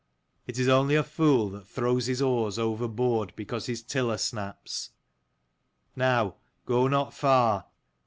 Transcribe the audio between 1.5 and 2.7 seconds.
that throws his oars